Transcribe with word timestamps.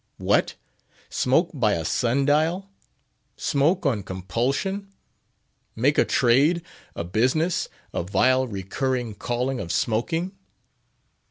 What! 0.17 0.55
smoke 1.11 1.51
by 1.53 1.73
a 1.73 1.85
sun 1.85 2.25
dial? 2.25 2.71
Smoke 3.37 3.85
on 3.85 4.01
compulsion? 4.01 4.91
Make 5.75 5.99
a 5.99 6.05
trade, 6.05 6.63
a 6.95 7.03
business, 7.03 7.69
a 7.93 8.01
vile 8.01 8.47
recurring 8.47 9.13
calling 9.13 9.59
of 9.59 9.71
smoking? 9.71 10.31